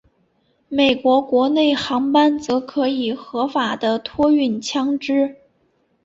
[0.67, 5.35] 美国国内航班则可以合法的托运枪支。